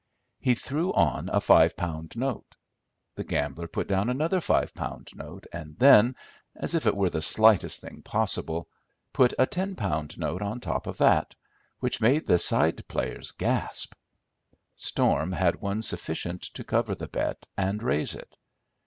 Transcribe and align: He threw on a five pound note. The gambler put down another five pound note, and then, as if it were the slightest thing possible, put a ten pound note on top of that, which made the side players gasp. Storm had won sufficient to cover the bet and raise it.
He 0.39 0.55
threw 0.55 0.91
on 0.93 1.29
a 1.31 1.39
five 1.39 1.77
pound 1.77 2.15
note. 2.17 2.55
The 3.13 3.23
gambler 3.23 3.67
put 3.67 3.87
down 3.87 4.09
another 4.09 4.41
five 4.41 4.73
pound 4.73 5.11
note, 5.13 5.45
and 5.53 5.77
then, 5.77 6.15
as 6.55 6.73
if 6.73 6.87
it 6.87 6.95
were 6.97 7.11
the 7.11 7.21
slightest 7.21 7.81
thing 7.81 8.01
possible, 8.01 8.67
put 9.13 9.35
a 9.37 9.45
ten 9.45 9.75
pound 9.75 10.17
note 10.17 10.41
on 10.41 10.59
top 10.59 10.87
of 10.87 10.97
that, 10.97 11.35
which 11.81 12.01
made 12.01 12.25
the 12.25 12.39
side 12.39 12.87
players 12.87 13.29
gasp. 13.33 13.93
Storm 14.75 15.31
had 15.33 15.61
won 15.61 15.83
sufficient 15.83 16.41
to 16.55 16.63
cover 16.63 16.95
the 16.95 17.07
bet 17.07 17.45
and 17.55 17.83
raise 17.83 18.15
it. 18.15 18.35